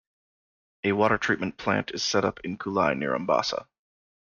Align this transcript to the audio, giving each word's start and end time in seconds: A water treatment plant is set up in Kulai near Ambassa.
A 0.83 0.93
water 0.93 1.19
treatment 1.19 1.57
plant 1.59 1.91
is 1.93 2.01
set 2.01 2.25
up 2.25 2.39
in 2.39 2.57
Kulai 2.57 2.97
near 2.97 3.13
Ambassa. 3.15 3.67